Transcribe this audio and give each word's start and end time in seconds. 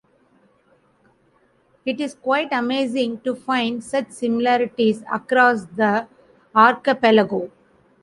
It 1.85 2.01
is 2.01 2.15
quite 2.15 2.51
amazing 2.51 3.19
to 3.21 3.35
find 3.35 3.83
such 3.83 4.09
similarities 4.09 5.03
across 5.13 5.65
the 5.65 6.07
archipelago. 6.55 7.51